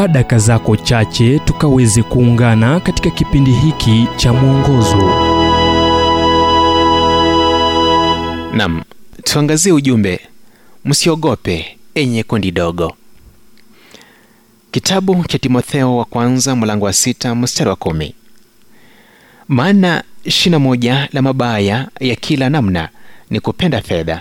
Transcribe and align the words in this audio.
chukua 0.00 0.08
daka 0.08 0.38
zako 0.38 0.76
chache 0.76 1.38
tukaweze 1.38 2.02
kuungana 2.02 2.80
katika 2.80 3.10
kipindi 3.10 3.50
hiki 3.52 4.08
cha 4.16 4.32
mwongozo. 4.32 4.96
Nam 8.56 8.82
tuangazie 9.24 9.72
ujumbe. 9.72 10.20
Msiogope 10.84 11.76
enye 11.94 12.22
kundi 12.22 12.50
dogo. 12.50 12.92
Kitabu 14.70 15.24
cha 15.24 15.38
timotheo 15.38 15.96
wa 15.96 16.04
kwanza 16.04 16.56
mlango 16.56 16.84
wa 16.84 16.92
sita 16.92 17.34
mstari 17.34 17.70
wa 17.70 17.76
kumi. 17.76 18.14
Maana 19.48 20.04
shina 20.28 20.58
moja 20.58 21.08
la 21.12 21.22
mabaya 21.22 21.88
ya 22.00 22.14
kila 22.16 22.50
namna 22.50 22.88
ni 23.30 23.40
kupenda 23.40 23.82
fedha 23.82 24.20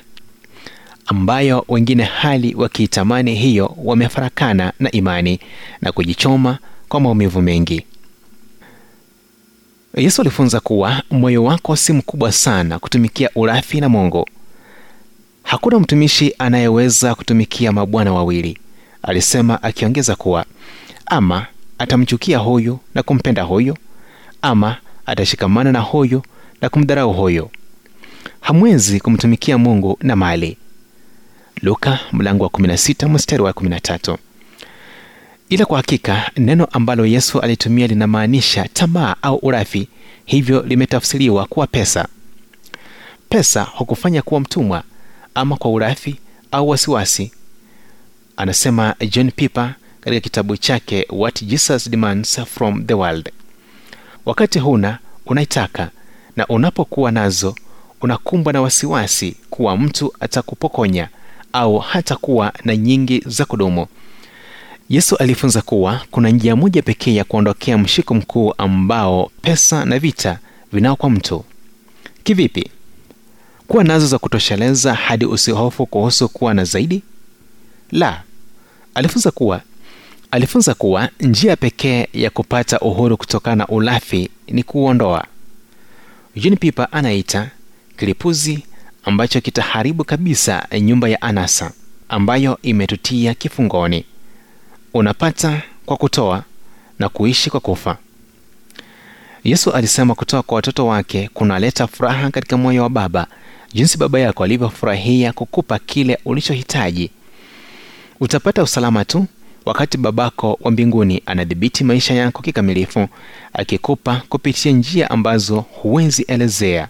ambayo 1.10 1.66
wengine 1.68 2.04
hali 2.04 2.56
wakiitamani 2.56 3.36
hiyo 3.36 3.76
wamefarakana 3.84 4.74
na 4.80 4.92
imani 4.92 5.40
na 5.82 5.92
kujichoma 5.92 6.58
kwa 6.90 7.00
maumivu 7.00 7.42
mengi. 7.42 7.86
Yesu 9.98 10.22
alifunza 10.22 10.60
kuwa 10.60 11.04
moyo 11.12 11.44
wako 11.44 11.76
si 11.76 11.94
mkubwa 11.94 12.32
sana 12.32 12.80
kutumikia 12.80 13.30
urafi 13.36 13.82
na 13.82 13.90
mungu 13.90 14.26
hakuna 15.44 15.80
mtumishi 15.80 16.34
anayeweza 16.40 17.16
kutumikia 17.16 17.72
mabwana 17.72 18.14
wawili 18.14 18.58
alisema 19.04 19.64
akiongeza 19.64 20.16
kuwa 20.16 20.46
ama 21.06 21.46
atamchukia 21.78 22.38
huyu 22.38 22.80
na 22.96 23.04
kumpenda 23.04 23.44
huyu 23.44 23.76
ama 24.42 24.78
atashikamana 25.06 25.72
na 25.72 25.80
huyu 25.80 26.22
na 26.62 26.70
kumdharau 26.70 27.14
huyu. 27.14 27.50
Hamwezi 28.42 29.00
kumtumikia 29.00 29.58
mungu 29.58 29.98
na 30.02 30.16
mali 30.16 30.58
luka 31.62 32.00
mlango 32.12 32.44
wa 32.44 32.50
16 32.50 33.10
mstari 33.10 33.44
wa 33.44 33.52
13 33.52 34.18
ila 35.50 35.66
kwa 35.66 35.78
hakika 35.78 36.32
neno 36.38 36.66
ambalo 36.72 37.06
yesu 37.06 37.40
alitumia 37.40 37.88
linamaanisha 37.88 38.68
tamaa 38.68 39.16
au 39.22 39.40
urafi 39.42 39.88
hivyo 40.26 40.62
limetafsiriwa 40.62 41.46
kuwa 41.46 41.68
pesa. 41.68 42.08
Pesa 43.30 43.64
hukufanya 43.64 44.22
kuwa 44.22 44.40
mtumwa 44.40 44.84
ama 45.36 45.56
kwa 45.56 45.72
urafi 45.72 46.16
au 46.52 46.70
wasiwasi. 46.70 47.32
Anasema 48.38 48.96
john 49.10 49.32
piper 49.32 49.76
katika 50.02 50.20
kitabu 50.20 50.58
chake 50.58 51.08
what 51.10 51.44
jesus 51.44 51.90
demands 51.90 52.42
from 52.46 52.86
the 52.86 52.94
world. 52.94 53.30
Wakati 54.26 54.60
huna 54.60 55.00
unaitaka 55.26 55.90
na 56.36 56.48
unapokuwa 56.48 57.12
nazo 57.12 57.56
unakumbwa 58.02 58.54
na 58.54 58.62
wasiwasi 58.62 59.36
kuwa 59.50 59.78
mtu 59.78 60.14
atakupokonya 60.20 61.10
au 61.54 61.78
hata 61.78 62.16
kuwa 62.16 62.54
na 62.64 62.76
nyingi 62.78 63.24
za 63.26 63.46
kudumu. 63.46 63.88
Yesu 64.90 65.16
alifunza 65.16 65.62
kuwa 65.62 66.02
kuna 66.12 66.30
njia 66.30 66.56
moja 66.56 66.82
pekee 66.82 67.16
ya 67.16 67.24
kuondokea 67.24 67.78
mshiko 67.78 68.14
mkuu 68.14 68.54
ambao 68.58 69.32
pesa 69.42 69.86
na 69.86 70.00
vita 70.00 70.40
vinao 70.74 70.96
kwa 70.96 71.10
mtu. 71.10 71.46
Kivipi? 72.24 72.70
Kuwa 73.68 73.84
nazo 73.84 74.08
za 74.08 74.18
kutosheleza 74.20 74.94
hadi 74.94 75.26
usihofu 75.26 75.86
kuhusu 75.86 76.30
kuwa 76.30 76.54
na 76.54 76.64
zaidi? 76.64 77.04
La. 77.92 78.24
Alifunza 78.96 79.32
kuwa 79.32 79.62
alifunza 80.32 80.74
kuwa 80.74 81.10
njia 81.20 81.56
pekee 81.56 82.08
ya 82.14 82.30
kupata 82.30 82.80
uhuru 82.80 83.18
kutokana 83.18 83.56
na 83.56 83.68
ulafi 83.68 84.30
ni 84.48 84.64
kuuondoa 84.64 85.26
juni 86.36 86.56
pipa 86.56 86.92
anaita 86.92 87.50
kilipuzi 87.98 88.64
ambacho 89.04 89.42
kitaharibu 89.42 90.04
kabisa 90.04 90.68
nyumba 90.82 91.10
ya 91.10 91.22
anasa 91.22 91.72
ambayo 92.10 92.60
imetutia 92.62 93.34
kifungoni. 93.34 94.06
Unapata 94.94 95.62
kwa 95.86 95.98
kutoa 95.98 96.44
na 97.00 97.10
kuishi 97.10 97.50
kwa 97.50 97.60
kufa. 97.60 97.98
Yesu 99.44 99.72
alisema 99.72 100.16
kutoa 100.16 100.44
kwa 100.44 100.56
watoto 100.56 100.88
wake 100.88 101.30
kunaleta 101.34 101.88
furaha 101.88 102.32
katika 102.32 102.58
moyo 102.58 102.84
wa 102.84 102.90
baba 102.90 103.28
jinsi 103.74 103.98
baba 103.98 104.20
yako 104.20 104.44
alivyofurahia 104.44 105.34
kukupa 105.34 105.80
kile 105.80 106.20
ulichohitaji. 106.26 107.12
Utapata 108.20 108.64
usalama 108.64 109.06
tu 109.06 109.26
wakati 109.66 109.98
babako 109.98 110.58
wa 110.62 110.72
mbinguni 110.72 111.24
anadhibiti 111.26 111.84
maisha 111.84 112.14
yako 112.14 112.42
kikamilifu 112.42 113.08
akikupa 113.54 114.22
kupitia 114.30 114.72
njia 114.72 115.10
ambazo 115.12 115.60
huwezi 115.60 116.22
elezea 116.24 116.88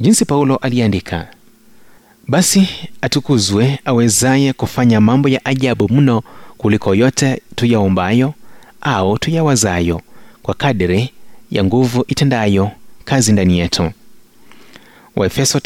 jinsi 0.00 0.24
paulo 0.24 0.56
aliandika 0.56 1.28
basi 2.28 2.68
atukuzwe 3.00 3.78
awezaye 3.84 4.52
kufanya 4.52 5.00
mambo 5.00 5.28
ya 5.28 5.44
ajabu 5.44 5.88
mno 5.88 6.22
kuliko 6.58 6.94
yote 6.94 7.42
tuyaombayo 7.54 8.34
au 8.80 9.18
tuyawazayo 9.18 10.00
kwa 10.42 10.54
kadiri 10.54 11.10
ya 11.50 11.64
nguvu 11.64 12.04
itendayo 12.08 12.70
kazi 13.04 13.32
ndani 13.32 13.58
yetu. 13.58 13.90
Waefeso 15.16 15.60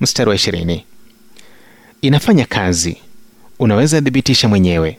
mstari 0.00 0.28
wa 0.30 0.34
ishirini. 0.36 0.84
Inafanya 2.02 2.44
kazi. 2.44 2.96
Unaweza 3.58 4.02
thibitisha 4.02 4.48
mwenyewe 4.48 4.98